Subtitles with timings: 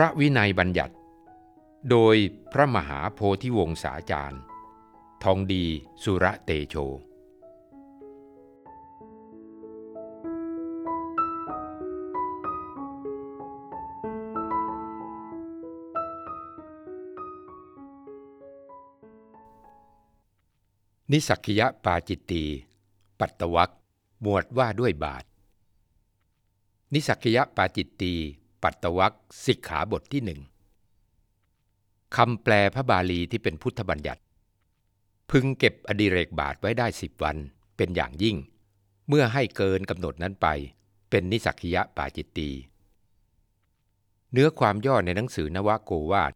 [0.00, 0.94] ระวินัยบัญญัติ
[1.90, 2.16] โดย
[2.52, 4.40] พระมหาโพธิวงศาจารย์
[5.22, 5.64] ทองดี
[6.02, 6.74] สุระเตโช
[21.12, 22.44] นิสักคิยปาจิตตี
[23.20, 23.70] ปัตตวัก
[24.22, 25.24] หมวดว่าด้วยบาท
[26.92, 28.14] นิสักคิยปาจิตตี
[28.62, 29.14] ปัตตวัก
[29.44, 30.40] สิกขาบทที่หนึ่ง
[32.16, 34.22] คำแปลพระบาลีที่เป็นพุทธบัญญัติ
[35.30, 37.36] พึงเก็บอดิเรกบาทไว้ได้สิบวัน
[37.76, 38.36] เป็นอย่างยิ่ง
[39.08, 40.46] เมื่อให้เกินกำหนดนั้นไป
[41.10, 42.50] เป็นนิสักคิยปาจิตตี
[44.32, 46.32] เนื้อความย่อในหนังสือนวโกวาท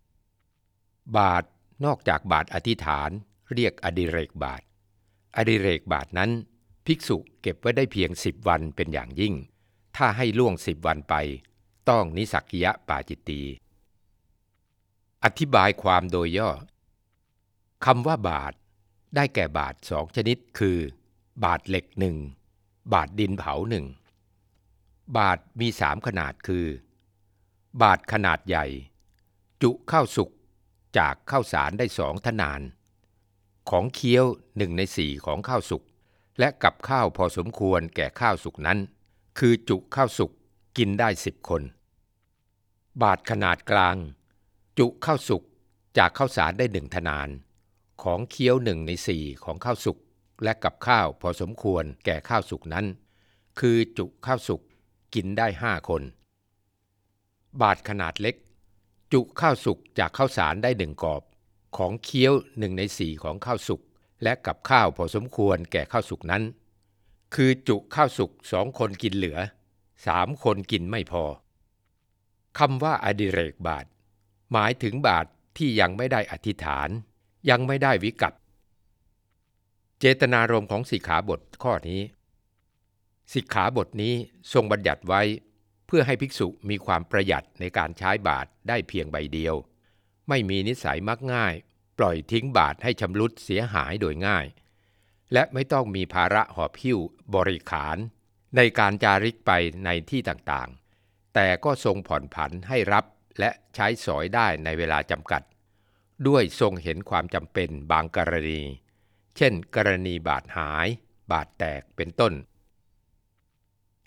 [1.16, 1.44] บาท
[1.84, 3.10] นอกจากบาทอธิษฐาน
[3.54, 4.62] เรียกอดิเรกบาท
[5.36, 6.30] อดิเรกบาทนั้น
[6.86, 9.34] ภิกษุเก็บไว้ได้เพียงสิบวันเป็นอย่างยิ่ง
[9.96, 11.14] ถ้าให้ล่วงสิบวันไป
[11.88, 13.42] ต้องนิสักยะปาจิตตี
[15.24, 16.50] อธิบายความโดยย่อ
[17.84, 18.52] คำว่าบาท
[19.14, 20.78] ได้แก่บาทสองชนิดคือ
[21.44, 22.16] บาทเหล็กหนึ่ง
[22.92, 23.86] บาทดินเผาหนึ่ง
[25.18, 26.66] บาทมีสามขนาดคือ
[27.82, 28.66] บาทขนาดใหญ่
[29.62, 30.30] จุข้าวสุก
[30.98, 32.60] จากข้าวสารได้สองทนาน
[33.70, 34.24] ของเคี้ยว
[34.56, 35.82] หนึ่งในสี่ของข้าวสุก
[36.38, 38.78] และกับข้าวพอสมควรแก่ข้าวสุกนั้น
[39.38, 40.32] คือจุข้าวสุก
[40.78, 41.62] กินได้สิบคน
[43.02, 43.96] บาทขนาดกลาง
[44.78, 45.42] จุข้าวสุก
[45.98, 47.28] จากข้าวสารได้หนึ่งทนาน
[48.02, 49.98] ของเคี้ยวหนึ่งในสี่ของข้าวสุก
[50.42, 52.86] และกับข้าวพอสมควรแก่ข้าวสุกนั้น
[53.60, 54.60] คือจุข้าวสุก
[55.14, 56.02] กินได้ห้าคน
[57.60, 58.36] บาทขนาดเล็ก
[59.12, 61.22] จุข้าวสุกจากข้าวสารได้หนึ่งกอบ
[61.76, 63.80] ของเคี้ยวหนึ่งในสี่ของข้าวสุก
[64.22, 66.42] และกับข้าวพอสมควรแก่ข้าวสุกนั้น
[67.34, 69.38] คือจุข้าวสุกสองคนกินเหลือ
[70.06, 71.24] สามคนกินไม่พอ
[72.58, 73.86] คำว่าอดิเรกบาท
[74.52, 76.88] หมายถึงบาทที่ยังไม่ได้อธิษฐาน
[77.50, 78.34] ยังไม่ได้วิกัต
[79.98, 82.02] เจตนารมณ์ของสิกขาบทข้อนี้
[83.34, 84.14] สิกขาบทนี้
[84.52, 85.22] ทรงบัญญัติไว้
[85.86, 89.54] เพื่อให้ภิกษุมีความประหยัดในการใช้บาทได้เพียงใบเดียว
[90.28, 91.54] ไม่มีนิสัยมักง่าย
[91.98, 94.46] ปล่อยทิ้งบาทให้ชำรุดเสียหายโดยง่าย
[95.32, 96.98] และไม่ต้องมีภาระหอบหิ้ว
[97.34, 97.96] บริขาร
[98.56, 99.50] ในการจาริกไป
[99.84, 103.04] ในที่ต่างๆ แต่ก็ทรงผ่อนผันให้รับ
[103.38, 105.42] และใช้สอยได้ในเวลาจำกัด
[106.26, 108.62] ด้วยทรงเห็นความจำเป็นบางกรณี
[109.36, 110.88] เช่น กรณีบาดหาย
[111.30, 112.32] บาดแตกเป็นต้น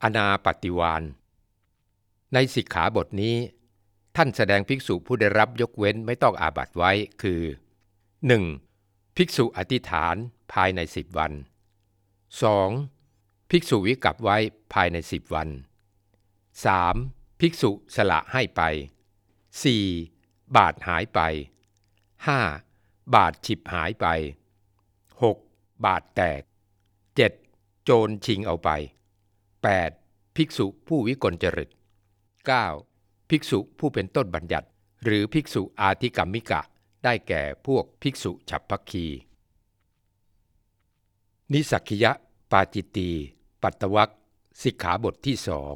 [0.03, 1.03] อนาปฏิวาน
[2.33, 3.35] ในสิกขาบทนี้
[4.15, 6.91] ท่านแสดงภิกษุผู้ได้รับยกเว้นไม่ต้องอาบัตไว้
[7.21, 7.41] คือ
[8.49, 9.15] 1.
[9.15, 10.15] ภิกษุอธิษฐาน
[10.53, 11.31] ภายในสิบวัน
[12.37, 12.96] 2.
[13.51, 14.37] ภิกษุวิกับไว้
[14.73, 15.49] ภายในสิบวัน
[16.63, 17.39] 3.
[17.39, 18.61] ภิกษุสละให้ไป
[19.79, 20.55] 4.
[20.55, 21.19] บาทหายไป
[22.37, 23.15] 5.
[23.15, 24.05] บาทฉิบหายไป
[25.11, 25.85] 6.
[25.85, 26.41] บาทแตก
[27.13, 27.83] 7.
[27.83, 28.69] โจรชิงเอาไป
[29.57, 30.35] 8.
[30.35, 31.69] ภิกษุผู้วิกลจริต
[32.49, 33.29] 9.
[33.29, 34.67] ภิกษุผู้เป็นต้นบัญญัติ
[35.03, 36.61] หรือภิกษุอาธิกรรมิกะ
[37.03, 39.05] ได้แก่พวกภิกษุฉับพักคี
[41.53, 42.11] นิสักคิยะ
[42.51, 43.09] ปาจิตตี
[43.63, 44.11] ปัตตวัก
[44.61, 45.75] สิกขาบทที่สอง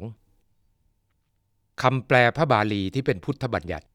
[1.82, 3.86] คำแปลพระบาลีที่เป็นพุทธบัญญัติ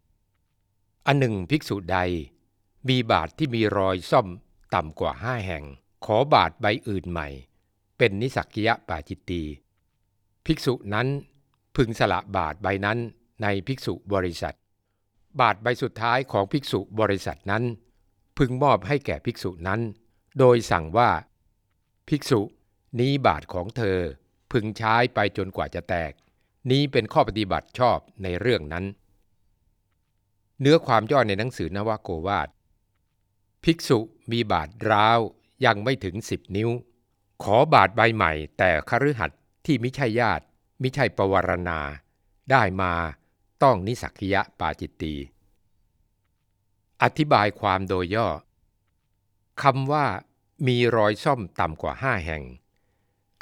[1.06, 1.98] อันหนึ่งภิกษุใด
[2.90, 4.28] มีบาทที่มีรอยซ่อม
[4.74, 5.64] ต่ำกว่าห้าแห่ง
[6.06, 7.28] ขอบาทใบอื่นใหม่
[7.98, 9.44] เป็นนิสักยะปาจิตตี
[10.46, 11.08] ภิกษุนั้น
[11.76, 12.98] พึงสละบาทใบนั้น
[13.42, 14.56] ในภิกษุบริษัท
[15.40, 17.64] บาทใบสุดท้ายของภิกษุบริษัทนั้น
[18.38, 19.80] พึงมอบให้แก่ภิกษุนั้น
[20.40, 21.10] โดยสั่งว่า
[22.10, 22.42] ภิกษุ
[23.00, 24.00] นี้บาทของเธอ
[24.52, 26.14] พึงใช้ไปจนกว่าจะแตก
[26.72, 28.86] นี้เป็นข้อปฏิบัติชอบในเรื่องนั้น
[30.62, 32.50] เนื้อความย่อในหนังสือนวโกวาท
[33.64, 34.00] ภิกษุ
[34.32, 35.20] มีบาทร้าว
[35.66, 36.70] ยังไม่ถึงสิบนิ้ว
[37.44, 39.32] ขอบาทใบใหม่ แต่คฤหัส
[39.66, 40.44] ที่มิใช่ญาติ
[40.82, 41.80] มิใช่ปวารณา
[42.52, 42.94] ได้มา
[43.64, 45.16] ต้องนิสักยะปาจิตตี
[47.04, 48.28] อธิบายความโดยย่อ
[49.62, 50.06] คำว่า
[50.68, 52.44] มีรอยซ่อมต่ำกว่าห้าแห่ง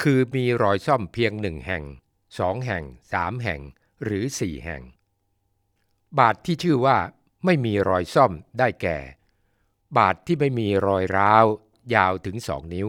[0.01, 1.83] คือมีรอยซ่อมเพียงหนึ่งแห่ง
[2.39, 3.61] สองแห่งสามแห่ง
[4.03, 4.81] หรือสี่แห่ง
[6.19, 6.97] บาทที่ชื่อว่า
[7.45, 8.97] ไม่มีรอยซ่อมได้แก่
[9.97, 11.45] บาทที่ไม่มีรอยร้าว
[11.95, 12.87] ยาวถึงสองนิ้ว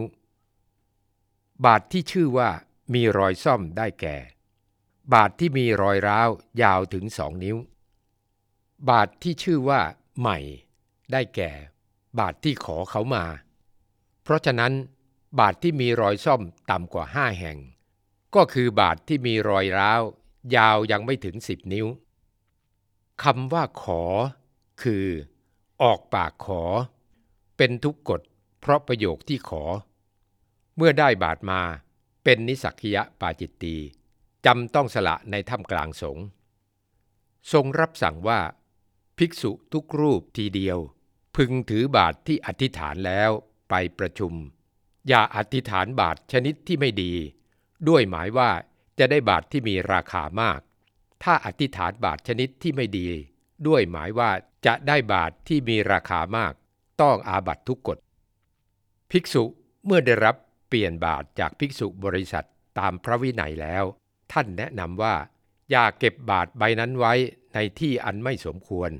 [1.65, 2.49] บาทที่ชื่อว่า
[2.93, 4.17] มีรอยซ่อมได้แก่
[5.13, 6.29] บาทที่มีรอยร้าว
[6.63, 7.57] ยาวถึงสองนิ้ว
[8.89, 9.81] บาทที่ชื่อว่า
[10.19, 10.37] ใหม่
[11.11, 11.51] ได้แก่
[12.19, 13.25] บาทที่ขอเขามา
[14.23, 14.73] เพราะฉะนั้น
[15.39, 16.41] บาทที่มีรอยซ่อม
[16.71, 17.57] ต่ำกว่าห้าแห่ง
[18.35, 20.01] ก็คือบาทที่มีรอยร้าว
[20.55, 21.87] ยาวยังไม่ถึงสิบนิ้ว
[23.23, 24.03] คำว่าขอ
[24.81, 25.05] คือ
[25.83, 26.63] ออกปากขอ
[27.57, 28.21] เป็นทุกกฎ
[28.59, 29.63] เพราะประโยคที่ขอ
[30.75, 31.61] เมื่อได้บาทมา
[32.23, 33.75] เป็นนิสักยะปาจิตตี
[34.45, 36.17] จำต้องสละในถ้ำกลางสง
[37.51, 38.39] ทรงรับสั่งว่า
[39.17, 40.77] ภิกษุทุกรูปทีเดียว
[41.35, 43.31] พึงถือบาทที่อธิษฐานแล้ว
[43.69, 44.33] ไปประชุม
[45.07, 47.13] อย่าอธิษฐานบาทชนิดที่ไม่ดี
[47.87, 48.51] ด้วยหมายว่า
[48.99, 50.59] จะได้บาทที่มีราคามาก
[51.23, 53.07] ถ้าอธิษฐานบาทชนิดที่ไม่ดี
[53.67, 54.31] ด้วยหมายว่า
[54.65, 56.53] จะได้บาทที่มีราคามาก
[57.01, 57.97] ต้องอาบัตทุกกฎ
[59.11, 59.43] ภิกษุ
[59.85, 60.35] เมื่อได้รับ
[60.67, 62.45] เปลี่ยนบาทจากภิกษุบริษัท
[62.79, 63.83] ตามพระวินัยแล้ว
[64.31, 65.15] ท่านแนะนำว่า
[65.71, 67.13] อย่าเก็บบาทใบนั้นไว้
[67.53, 68.91] ในที่อันไม่สมควร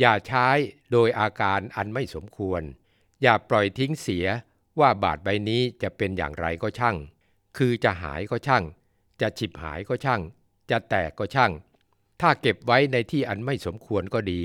[0.00, 0.48] อย่าใช้
[0.92, 2.62] โดยอาการอันไม่สมควร
[3.22, 4.26] อย่าปล่อยทิ้งเสีย
[4.80, 6.96] ว่าบาทใบนี้จะเป็นอย่างไรก็ช่าง
[7.56, 8.64] คือจะหายก็ช่าง
[9.20, 10.20] จะฉิบหายก็ช่าง
[10.70, 11.52] จะแตกก็ช่าง
[12.20, 14.42] ถ้าเก็บไว้ในที่อันไม่สมควรก็ดี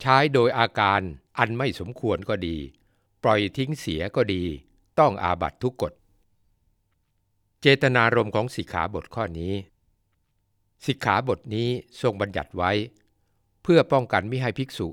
[0.00, 1.00] ใช้โดยอาการ
[1.38, 2.56] อันไม่สมควรก็ดี
[3.22, 4.42] ปล่อยทิ้งเสียก็ดี
[4.98, 5.92] ต้องอาบัตทุกกฎ
[7.60, 9.54] เจตนารมณ์ของสิกขาบทข้อนี้
[10.86, 11.68] สิกขาบทนี้
[12.02, 12.72] ทรงบัญญัติไว้
[13.62, 14.88] เพื่อป้องกันไม่ให้ภิกษุ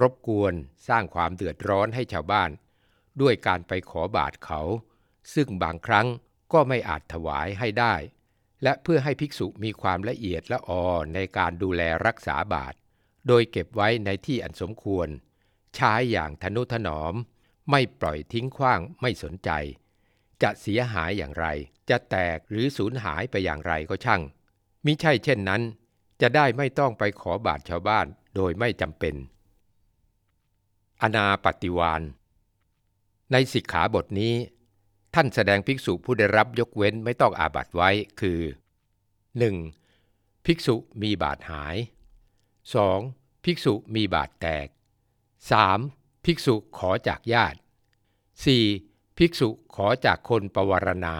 [0.00, 0.54] รบกวน
[0.88, 2.50] สร้างความเดือดร้อนให้ชาวบ้าน
[3.20, 4.60] ด้วยการไปขอบาทเขา
[5.34, 6.06] ซึ่งบางครั้ง
[6.52, 7.94] ก็ไม่อาจถวายให้ได้
[8.62, 12.74] และเพื่อให้ภิกษุมีความละเอียดละออในการดูแลรักษาบาท
[13.28, 15.08] โดยเก็บไว้ในที่อันสมควร
[15.74, 17.14] ใช้อย่างทนุถนอม
[17.70, 19.50] ไม่ปล่อยทิ้งขว้างไม่สนใจ
[20.42, 21.46] จะเสียหายอย่างไร
[21.90, 24.22] จะแตกหรือสูญหายไปอย่างไรก็ช่าง
[24.84, 25.62] มิใช่เช่นนั้น
[26.20, 29.14] จะได้ไม่ต้องไปขอบาทชาวบ้านโดยไม่จำเป็น
[31.02, 32.02] อนาปฏิวาน
[33.32, 34.34] ในสิกขาบทนี้
[35.14, 37.90] ท่านแสดงภิกษุผู้ได้รับยกเว้นไม่ต้องอาบัตไว้
[38.20, 38.40] คือ
[39.62, 40.46] 1.
[40.46, 41.76] ภิกษุมีบาทหาย
[42.80, 43.44] 2.
[43.44, 44.68] ภิกษุมีบาทแตก
[45.46, 46.24] 3.
[46.24, 47.58] ภิกษุขอจากญาติ
[48.58, 49.18] 4.
[49.18, 51.16] ภิกษุขอจากคนปวารณา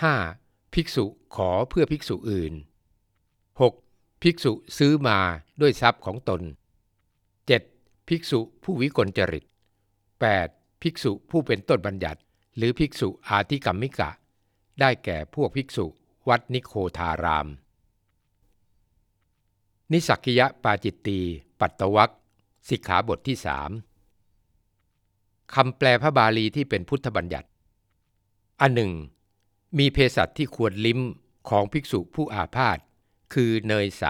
[0.00, 0.74] 5.
[0.74, 1.04] ภิกษุ
[1.36, 2.54] ขอเพื่อภิกษุอื่น
[3.60, 4.22] 6.
[4.22, 5.18] ภิกษุซื้อมา
[5.60, 6.42] ด้วยทรัพย์ของตน
[7.46, 8.08] 7.
[8.08, 10.55] ภิกษุผู้วิกลจริต 8.
[10.82, 12.20] ภิกษุผู้เป็นต้นบัญญัติ
[12.56, 14.10] หรือภิกษุอาธิกรรมิกะ
[14.80, 15.86] ได้แก่พวกภิกษุ
[16.28, 17.46] วัดนิโคทาราม
[19.92, 21.18] นิสักยะปาจิตตี
[21.60, 22.12] ปัตตวัก
[22.68, 23.70] สิกขาบทที่สาม
[25.54, 27.48] คำแปลพระบาลีที่เป็นพุทธบัญญัติ
[28.60, 28.92] อันหนึ่ง
[29.78, 31.00] มีเภสัชที่ควรลิ้ม
[31.48, 32.78] ของภิกษุผู้อาพาธ
[33.34, 34.04] คือเนยใส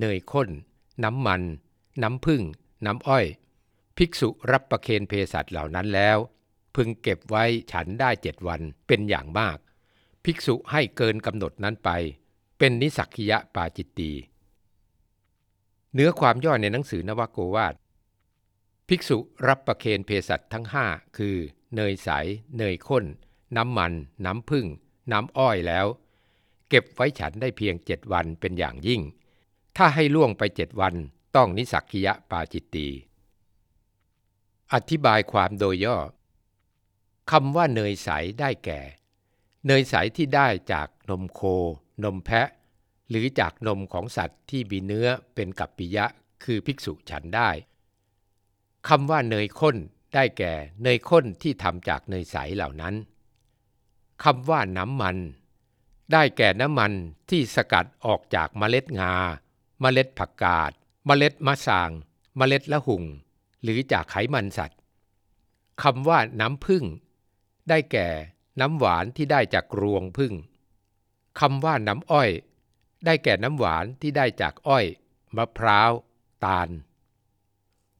[0.00, 0.48] เนยข้น
[1.04, 1.42] น้ำมัน
[2.02, 2.42] น้ำผึ้ง
[2.86, 3.24] น้ำอ้อย
[3.96, 6.18] ภิกษุรับประเคนเภสัชเหล่านั้นแล้ว
[6.74, 9.58] พึงเก็บไว้ฉันได้เจ็ดวันเป็นอย่างมาก
[10.24, 11.90] ภิกษุให้เกินกำหนดนั้นไป
[12.58, 14.12] เป็นนิสักคิยะปาจิตตี
[15.94, 17.74] เนื้อความย่อในหนังสือนวโกวาท
[18.88, 20.86] ภิกษุรับประเคนเภสัชทั้งห้า
[21.16, 21.36] คือ
[21.74, 22.08] เนยใส
[22.58, 23.04] เนยข้น
[23.56, 23.92] น้ำมัน
[24.24, 24.66] น้ำผึ้ง
[25.12, 25.86] น้ำอ้อยแล้ว
[26.68, 29.00] เก็บไว้ฉันได้เพียงเจ็ดวันเป็นอย่างยิ่ง
[29.76, 30.94] ถ้าให้ล่วงไปเจ็ดวัน
[31.36, 32.88] ต้องนิสักคิยะปาจิตตี
[34.74, 35.98] อธิบายความโดยย่อ
[37.30, 38.08] คำว่าเนยใส
[38.40, 38.80] ได้แก่
[39.66, 41.40] เนยใสที่ได้จากนมโค
[42.04, 42.48] นมแพะ
[43.08, 46.06] หรือจากนมของสัตว์ที่มีเนื้อเป็นกัปปิยะ
[46.44, 47.50] คือภิกษุฉันได้
[48.88, 49.76] คำว่าเนยข้น
[50.14, 52.94] ได้แก่เนยข้นที่ทำจากเนยใสเหล่านั้น
[54.24, 55.16] คำว่าน้ำมัน
[56.12, 56.92] ได้แก่น้ำมัน
[57.30, 59.14] ที่สกัดออกจากเมล็ดงา
[59.80, 60.72] เมล็ดผักกาด
[61.06, 61.90] เมล็ดมะสาง
[62.36, 63.04] เมล็ดละหุ่ง
[63.62, 64.78] หรือจากไขมันสัตว์
[65.82, 66.84] คำว่าน้ำผึ้ง
[67.68, 68.08] ได้แก่
[68.60, 70.32] น้ำหวานที่ได้จากรวงพึ่ง
[71.40, 72.30] คำว่าน้ำอ้อย
[73.06, 74.84] ได้แก่น้ำหวานที่ได้จากอ้อย
[75.36, 75.90] มะพร้าว
[76.44, 76.68] ตาล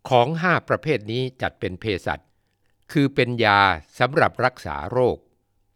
[0.09, 2.21] ของห้าประเภทนี้จัดเป็นเภสัช
[2.93, 3.61] คือเป็นยา
[3.99, 5.19] สำหรับรักษาโรค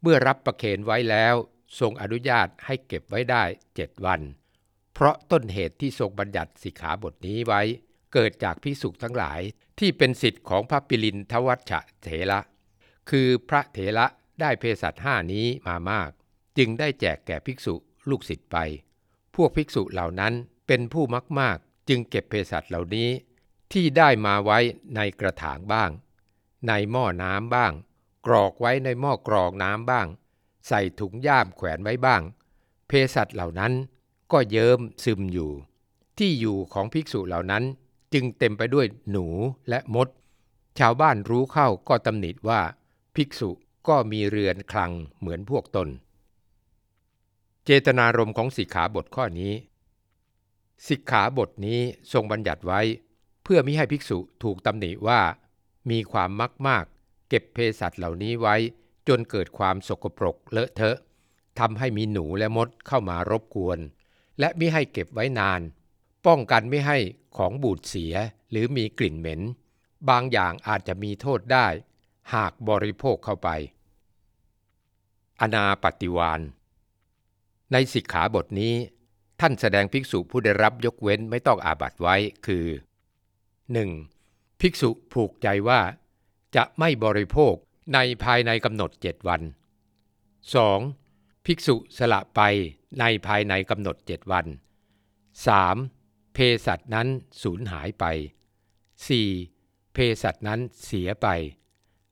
[0.02, 1.34] เมื่อรับประเคนไว้แล้ว
[1.80, 4.20] ทรงอนุญาตให้เก็บไว้ได้เจ็ดวัน
[4.94, 7.62] เพราะต้นเหตุที่ทรงบัญญัติสิกขาบทนี้ไว้
[8.12, 9.40] เกิดจากพิสุทั้งหลาย
[9.78, 11.72] ที่เป็นสิทธิ์ของพระปิลินทวัช
[12.02, 12.40] เถระ
[13.10, 14.06] คือพระเถระ
[14.40, 16.10] ได้เภสัชห้านี้มามาก
[16.58, 17.74] จึงได้แจกแก่ภิกษุ
[18.08, 18.56] ลูกศิษย์ไป
[19.34, 20.34] พวกภิกษุเหล่านั้น
[20.66, 21.58] เป็นผู้มักมาก
[21.88, 23.08] จึงเก็บเภสัชเหล่านี้
[23.72, 24.58] ที่ได้มาไว้
[24.96, 25.90] ในกระถางบ้าง
[26.68, 27.72] ในหม้อน้ำบ้าง
[28.26, 30.06] กรอกไว้ในหม้อกรองน้ำบ้าง
[30.68, 32.22] ใส่ถุงย่ามแขวนไว้บ้าง
[32.88, 33.72] เภสัชเหล่านั้น
[34.32, 35.50] ก็เยิ้มซึมอยู่
[36.18, 37.64] ที่อยู่ของภิกษุเหล่านั้น
[38.12, 39.26] จึงเต็มไปด้วยหนู
[39.68, 40.08] และมด
[40.78, 42.60] ชาวบ้านรู้เข้าก็ตำหนิว่า
[43.14, 43.50] ภิกษุ
[43.88, 45.88] ก็มีเรือนคลังเหมือนพวกตน
[47.64, 49.52] เจตนารมณ์ของสิกขาบทข้อนี้
[50.88, 51.80] สิกขาบทนี้
[52.12, 52.80] ทรงบัญญัติไว้
[53.42, 55.20] เพื่อมิให้ภิกษุถูกตำหนิว่า
[55.90, 56.84] มีความมักมาก
[57.28, 58.56] เก็บเภสัชเหล่านี้ไว้
[59.08, 60.98] จนเกิดความสกปรกเลอะเทอะ
[61.58, 63.78] ทำให้มีหนูและมดเข้ามารบกวน
[64.40, 65.60] และมิให้เก็บไว้นาน
[66.26, 66.98] ป้องกันไม่ให้
[67.36, 68.14] ของบูดเสีย
[68.50, 69.40] หรือมีกลิ่นเหม็น
[70.08, 71.66] บางอย่างอาจจะมีโทษได้
[72.34, 73.48] หากบริโภคเข้าไป
[75.40, 76.40] อนาปฏิวาน
[77.72, 78.74] ในสิกขาบทนี้
[79.40, 82.16] ท่านแสดงภิกษุผู้ได้รับยกเว้นไม่ต้องอาบัตไว้
[82.46, 82.66] คือ
[83.82, 84.60] 1.
[84.60, 85.80] ภิกษุผูกใจว่า
[86.56, 87.54] จะไม่บริโภค
[87.94, 89.42] ในภายในกำหนดเจ็ดวัน
[90.64, 91.46] 2.
[91.46, 92.40] ภิกษุสละไป
[93.00, 94.46] ในภายในกำหนดเจ็ดวัน
[95.56, 95.95] 3.
[96.38, 97.08] เพสัตนั้น
[97.42, 98.04] สูญหายไป
[99.20, 99.94] 4.
[99.94, 101.26] เพสัตนั้นเสียไป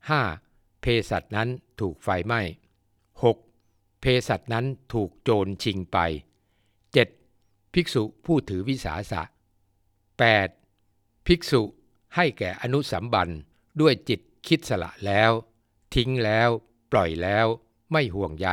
[0.00, 0.80] 5.
[0.82, 1.48] เพสัตนั้น
[1.80, 2.40] ถูกไฟไหม้
[3.22, 4.00] 6.
[4.00, 5.98] เพสัตนั้นถูกโจรชิงไป
[7.06, 7.74] 7.
[7.74, 9.22] ภิกษุผู้ถือวิสาสะ
[10.44, 11.26] 8.
[11.26, 11.62] ภิกษุ
[12.14, 13.28] ให้แก่อนุสัมบัน
[13.80, 15.30] ด้วยจิตคิดสละแล้ว
[15.94, 16.50] ทิ้งแล้ว
[16.92, 17.46] ปล่อยแล้ว
[17.92, 18.48] ไม่ห่วงใย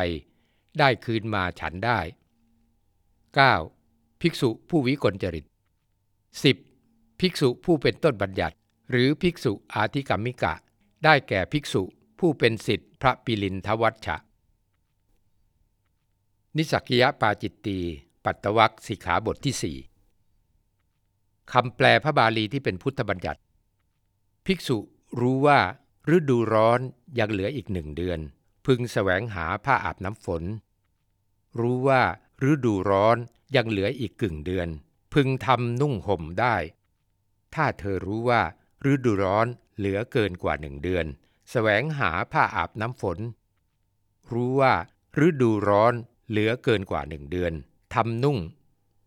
[0.79, 1.99] ได้คืนมาฉันได้
[3.49, 4.21] 9.
[4.21, 5.45] ภิกษุผู้วิกลจริต
[6.39, 7.19] 10.
[7.19, 8.55] ภิกษุผู้เป็นต้นบัญญัติ
[8.91, 10.53] หรือภิกษุอาธิกรรมิกะ
[11.03, 11.83] ได้แก่ภิกษุ
[12.19, 14.17] ผู้เป็นสิทธิพระปิลินทวัชชะ
[16.57, 17.79] นิสักยปาจิตตี
[18.25, 19.77] ปัตตวัคสิกขาบทที่สี่
[21.51, 23.41] คำแปลพระบาลีที่เป็นพุทธบัญญัติ
[24.45, 24.77] ภิกษุ
[25.19, 25.59] รู้ว่า
[26.15, 26.79] ฤดูร้อน
[27.19, 28.19] ยังเหลืออีกหนึ่งเดือน
[28.65, 30.43] พึงแสวงหาผ้าอาบน้ำฝน
[31.59, 32.01] รู้ว่า
[32.49, 33.17] ฤดูร้อน
[33.55, 34.67] ยังเหลืออีกกึ่งเดือน
[35.13, 36.55] พึงทำนุ่งห่มได้
[37.53, 38.41] ถ้าเธอรู้ว่า
[38.91, 41.05] ฤดูร้อนเหลือเกินกว่าหนึ่งเดือน
[41.51, 43.19] แสวงหาผ้าอาบน้ำฝน
[44.31, 44.73] รู้ว่า
[45.27, 45.93] ฤดูร้อน
[46.29, 47.53] เหลือเกินกว่าหนึ่งเดือน
[47.93, 48.37] ทำนุ่ง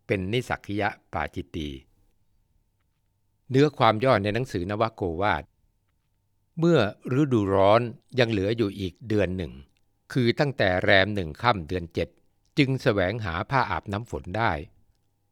[0.07, 1.69] เป็นนิสักยะปาจิตตี
[3.49, 5.43] เนื้อความย่อในหนังสือนวโกวาด
[6.59, 6.79] เมื่อ
[7.21, 7.81] ฤดูร้อน
[8.19, 9.53] ยังเหลืออยู่อีกเดือนหนึ่ง
[10.13, 12.09] คือตั้งแต่แรมหนึ่งค่ำเดือนเจ็ด
[12.57, 14.51] จึงแสวงหาผ้าอาบน้ำฝนได้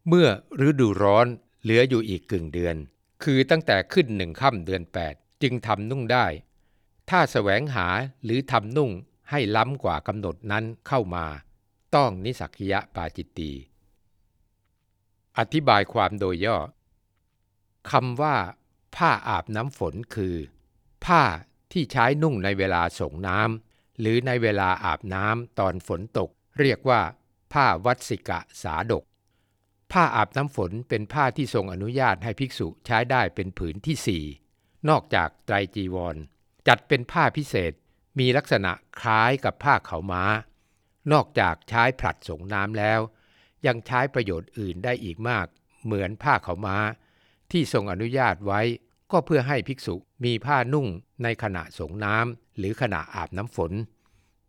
[0.08, 0.28] เมื่อ
[0.68, 1.28] ฤดูร้อน
[1.62, 2.76] เหลืออยู่อีกกึ่งเดือน
[3.24, 6.26] คือตั้งแต่ขึ้นหนึ่งค่ำเดือนแปดจึงทำนุ่งได้
[7.10, 7.88] ถ้าแสวงหา
[8.24, 8.92] หรือทำนุ่ง
[9.30, 11.26] ให้ล้ำกว่ากำหนดนั้นเข้ามา
[11.96, 13.52] ต้องนิสักยะปาจิตตี
[15.38, 16.58] อธิบายความโดยย่อ
[17.92, 18.36] คำว่า
[18.96, 20.36] ผ้าอาบน้ำฝนคือ
[21.06, 21.24] ผ้า
[21.72, 26.30] ที่ใช้นุ่งในเวลาส่งน้ำหรือในเวลาอาบน้ำตอนฝนตก
[26.60, 27.02] เรียกว่า
[27.54, 29.04] ผ้าวัสิกะสาดก
[29.94, 34.24] ผ้าอาบน้ำฝนเป็นผ้าที่ทรงอนุญาตให้ภิกษุใช้ได้เป็นผืนที่สี่
[34.90, 36.16] นอกจากไตรจีวร
[36.68, 37.74] จัดเป็นผ้าพิเศษ
[38.20, 40.24] มีลักษณะคล้ายกับผ้าเขาม้า
[41.12, 43.00] นอกจากใช้ผลัดสงน้ำแล้ว
[43.68, 45.48] ยังใช้ประโยชน์อื่นได้อีกมาก
[45.84, 46.78] เหมือนผ้าเขาม้า
[47.52, 48.62] ที่ทรงอนุญาตไว้
[49.12, 49.96] ก็เพื่อให้ภิกษุ
[50.26, 50.88] มีผ้านุ่ง
[51.24, 53.72] ในขณะสงน้ำหรือขณะอาบน้ำฝน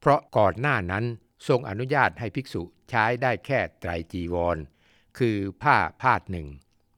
[0.01, 1.05] เพราะก่อนหน้านั้น
[1.49, 4.59] ทรงอนุญาตให้ภิกษุใช้ได้แค่ไตรจีวร
[5.19, 6.49] คือผ้าพาดหนึ่ง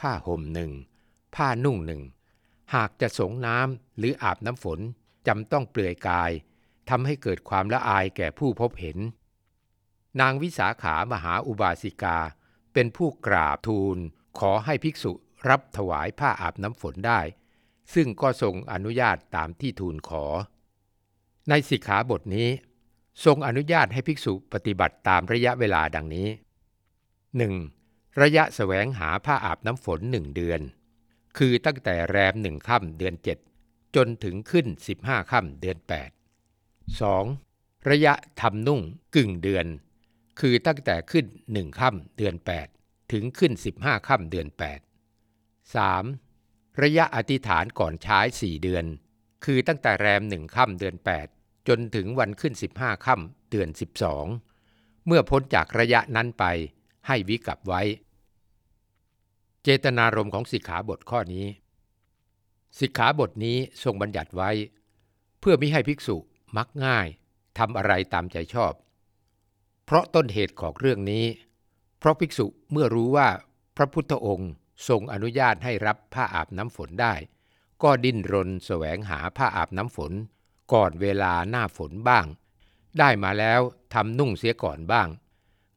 [0.00, 0.72] ผ้าห่มหนึ่ง
[1.34, 2.02] ผ้านุ่งหนึ่ง
[2.74, 4.80] หากจะสงน้ำหรืออาบน้ำฝน
[5.26, 6.30] จำต้องเปลือยกาย
[6.88, 8.98] ทำให้เกิดความละอายแก่ผู้พบเห็น
[10.20, 12.18] นางวิสาขามหาอุบาสิกา
[12.72, 13.98] เป็นผู้กราบทูล
[14.38, 15.12] ขอให้ภิกษุ
[15.48, 17.20] รับถวายผ้าอาบน้ำฝนได้
[17.94, 20.24] ซึ่งก็ทรงอนุญาตตามที่ทูลขอ
[21.48, 22.48] ในสิกขาบทนี้
[23.24, 26.28] ทรงอนุญาตให้ภิกษุปฏิบัติตามระยะเวลาดังนี้
[27.54, 27.85] 1.
[28.22, 30.60] ระยะแสวงหาผ้าอาบน้ำฝนหนึ่งเดือน
[31.38, 33.14] คือตั้งแต่แรมหนึ่งค่ำเดือน
[33.54, 34.66] 7 จนถึงขึ้น
[34.98, 35.78] 15ค่ำเดือน
[36.58, 37.90] 8 2.
[37.90, 38.80] ระยะทำนุ่ง
[39.16, 39.66] กึ่งเดือน
[40.40, 42.34] คือตั้งแต่ขึ้นหนึ่งค่ำเดือน
[42.72, 46.82] 8 ถึงขึ้น 15ค่ำเดือน 8 3.
[46.82, 48.84] ระยะอธิษฐานก่อนใช้4เดือน
[49.44, 50.96] คือตั้งแต่แรมหนึ่งค่ำเดือน
[51.32, 53.68] 8 จนถึงวันขึ้น 15ค่ำเดือน
[54.38, 56.44] 12 เมื่อพ้นจากระยะนั้นไป
[57.06, 57.82] ให้วิกับไว้
[59.68, 61.46] เจตนารมณ์ของสิกขาบทข้อนี้
[62.80, 64.50] สิกขาบทนี้ทรงบัญญัติไว้
[65.40, 66.16] เพื่อมิให้ภิกษุ
[66.56, 67.06] มักง่าย
[67.58, 68.72] ทำอะไรตามใจชอบ
[69.84, 71.24] เพราะต้นเหตุของเรื่องนี้
[71.98, 73.28] เพราะภิกษุเมื่อรู้ว่า
[73.76, 74.52] พระพุทธองค์
[74.88, 77.14] ทรงอนุญาตให้รับผ้าอาบน้ำฝนได้
[77.82, 80.12] ก็ดิ้นรนแสวงหาผ้าอาบน้ำฝน
[80.72, 82.26] ก่อนเวลาหน้าฝนบ้าง
[82.98, 83.60] ได้มาแล้ว
[83.94, 85.08] ทำนุ่งเสียก่อนบ้าง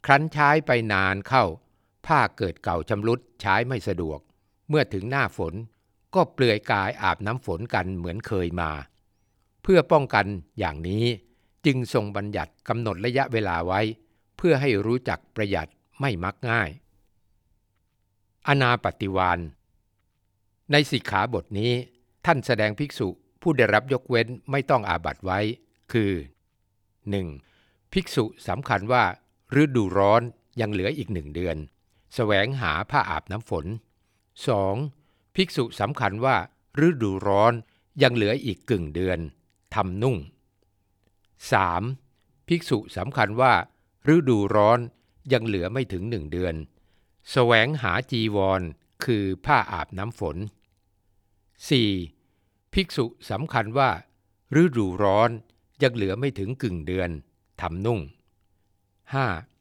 [0.05, 1.45] ครั้นใช้ไปนานเข้า
[2.09, 4.19] ผ้าเกิดเก่าชำรุดใช้ไม่สะดวก
[4.69, 5.53] เมื่อถึงหน้าฝน
[6.15, 8.71] ก็เปลือยกายอาบน้ำฝนกันเหมือนเคยมา
[9.63, 10.25] เพื่อป้องกัน
[10.59, 11.05] อย่างนี้
[11.65, 13.81] จึงทรงบัญญัติกำหนดระยะเวลาไว้
[14.37, 15.67] เพื่อให้รู้จักประหยัด
[15.99, 16.69] ไม่มักง่าย
[18.47, 19.39] อนาปฏิวาน
[20.71, 21.71] ในสิกขาบทนี้
[22.25, 23.07] ท่านแสดงภิกษุ
[23.41, 25.39] ผู้ได้รับยกเว้นไม่ต้องอาบัตไว้
[25.91, 26.11] คือ
[27.21, 27.93] 1.
[27.93, 29.03] ภิกษุสำคัญว่า
[29.61, 30.21] ฤดูร้อน
[30.59, 31.57] ยังเหลืออีกหนึ่งเดือน
[32.15, 33.65] แสวงหาผ้าอาบน้ำฝน
[34.55, 35.35] 2.
[35.35, 36.35] ภิกษุสำคัญว่า
[36.87, 37.53] ฤดูร้อน
[38.01, 39.19] ยังเหลืออีกกึ่งเดือน
[39.75, 40.17] ทำนุ่ง
[41.71, 42.47] 3.
[42.47, 43.53] ภิกษุสำคัญว่า
[44.15, 44.79] ฤดูร้อน
[45.33, 46.59] ยังเหลือไม่ถึงหนึ่งเดือนส
[47.31, 48.61] แสวงหาจีวร
[49.05, 50.37] คือผ้าอาบน้ำฝน
[51.95, 52.73] 4.
[52.73, 53.89] ภิกษุสำคัญว่า
[54.61, 55.29] ฤดูร้อน
[55.83, 57.09] ยังเหลือไม่ถึงกึ่งเดือน
[57.61, 57.99] ทำนุ่ง
[58.83, 59.58] 5.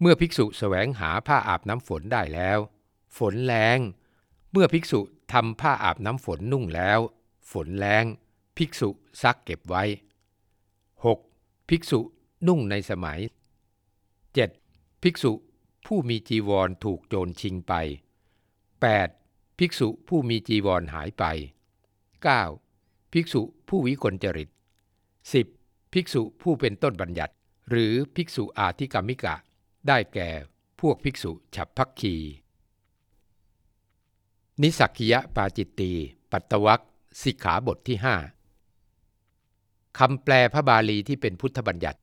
[0.00, 2.58] เมื่อภิกษุแสวงหาผ้าอาบน้ำฝนได้แล้ว
[3.18, 3.78] ฝนแรง
[4.52, 5.00] เมื่อภิกษุ
[5.32, 7.00] ทำผ้าอาบน้ำฝนนุ่งแล้ว
[7.52, 8.04] ฝนแรง
[8.56, 8.88] ภิกษุ
[9.22, 9.84] ซักเก็บไว้
[10.96, 11.68] 6.
[11.68, 12.00] ภิกษุ
[12.48, 13.20] นุ่งในสมัย
[14.50, 15.02] 7.
[15.02, 15.32] ภิกษุ
[15.86, 17.72] ผู้มีจีวรถูกโจรชิงไป
[18.86, 19.58] 8.
[19.58, 21.24] ภิกษุผู้มีจีวรหายไป
[22.38, 23.12] 9.
[23.12, 24.48] ภิกษุผู้วิกลจริต
[25.20, 25.92] 10.
[25.92, 27.34] ภิกษุผู้เป็นต้นบัญญัติ
[27.68, 29.34] หรือภิกษุอาธิกรรมิกะ
[29.88, 30.28] ได้แก่
[30.80, 32.16] พวกภิกษุฉับพักคี
[34.62, 35.92] นิสักคิยปาจิตตี
[36.32, 36.82] ปัตตวัก
[37.22, 38.16] สิกขาบทที่ห้า
[39.98, 42.00] คำแปลพระบาลีที่เป็นพุทธบัญญัติ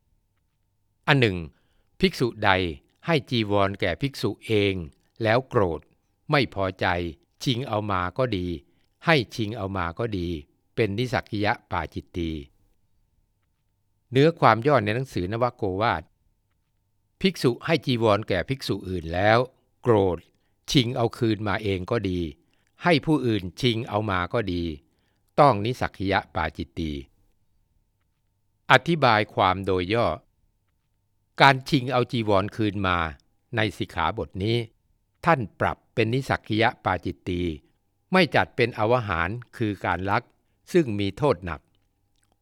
[1.07, 1.37] อันหนึ่ง
[1.99, 2.49] ภิกษุใด
[3.05, 4.73] ให้จีวรแก่ภิกษุเอง
[5.23, 5.81] แล้วโกรธ
[6.31, 6.85] ไม่พอใจ
[7.43, 8.47] ชิงเอามาก็ดี
[9.05, 10.27] ให้ชิงเอามาก็ดี
[10.75, 12.31] เป็นนิสักคิยะปาจิตตี
[14.11, 16.03] เนื้อความย่อในหนังสือนวโกวาท
[17.21, 19.39] ภิกษุให้จีวรแก่ภิกษุอื่นแล้ว
[19.81, 20.17] โกรธ
[20.71, 22.19] ชิงเอาคืนมาเองก็ดี
[22.83, 24.63] ให้ผู้อื่นชิงเอามาก็ดี
[25.39, 26.91] ต้องนิสักยะปาจิตตี
[28.71, 30.07] อธิบายความโดยย่อ
[31.41, 32.97] การชิงเอาจีวรคืนมา
[33.55, 34.57] ในสิกขาบทนี้
[35.25, 37.41] ท่านปรับเป็นนิสักยะปาจิตตี
[38.11, 40.23] ไม่จัดเป็นอวหารคือการลัก
[40.73, 41.61] ซึ่งมีโทษหนัก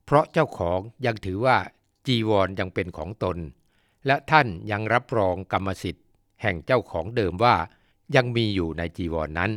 [0.03, 1.57] เพราะเจ้าของยังถือว่า
[2.07, 3.37] จีวรยังเป็นของตน
[4.07, 6.05] และท่านยังรับรองกรรมสิทธิ์
[6.41, 7.55] แห่งเจ้าของเดิมว่า
[8.15, 9.51] ยังมีอยู่ในจีวรนนั้น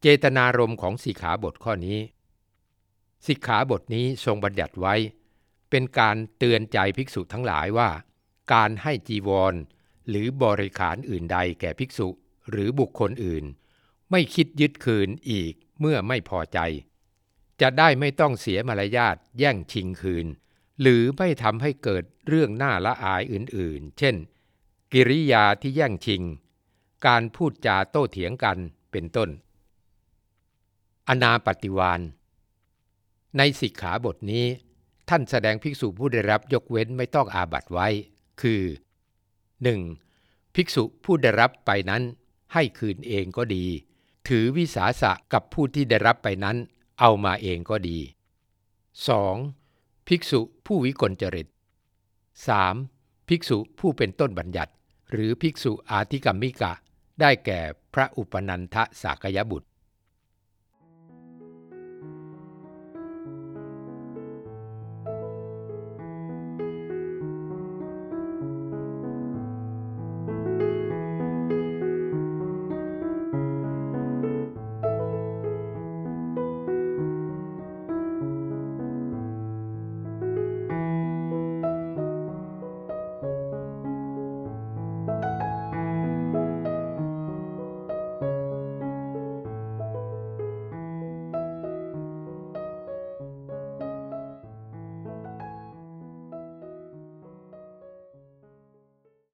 [0.00, 1.98] เจตนารมณ์ของสิกขาบทข้อนี้
[3.26, 4.94] สิกขาบทนี้ทรงบัญญัติไว้
[5.70, 7.90] เป็นการเตือนใจภิกษุทั้งหลายว่า
[8.52, 9.54] การให้จีวร
[10.08, 12.08] หรือบริขารอื่นใดแก่ภิกษุ
[12.50, 13.44] หรือบุคคลอื่น
[14.10, 16.58] ไม่คิดยึดคืนอีกเมื่อไม่พอใจ
[17.60, 20.26] จะได้ไม่ต้องเสียมารยาทแย่งชิงคืน
[20.80, 24.16] หรือไม่ทำให้เกิดเรื่องน่าละอายอื่นๆ เช่น
[24.92, 26.22] กิริยาที่แย่งชิง
[27.06, 28.58] การพูดจาโต้เถียงกัน
[28.92, 29.30] เป็นต้น
[31.08, 32.00] อนาปฏิวาน
[33.36, 34.46] ในสิกขาบทนี้
[35.08, 37.88] ท่านแสดงภิกษุผู้ได้รับยกเว้นไม่ต้องอาบัตไว้
[38.42, 38.62] คือ
[39.78, 40.54] 1.
[40.54, 42.02] ภิกษุผู้ได้รับไปนั้น
[42.52, 43.66] ให้คืนเองก็ดี
[44.28, 46.56] ถือวิสาสะกับผู้ที่ได้รับไปนั้น
[47.00, 47.98] เอามาเองก็ดี
[49.02, 49.61] 2.
[50.14, 51.48] ภิกษุผู้วิกลจริต
[52.56, 53.28] 3.
[53.28, 54.72] ภิกษุผู้เป็นต้นบัญญัติ
[55.12, 56.72] หรือภิกษุอาธิกรรมิกะ
[57.20, 57.60] ได้แก่
[57.94, 59.68] พระอุปนันทสากยบุตร